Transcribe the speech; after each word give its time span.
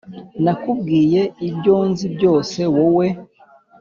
nakubwiye 0.43 1.21
ibyo 1.47 1.75
nzi 1.89 2.05
byose 2.15 2.59
wowe 2.75 3.07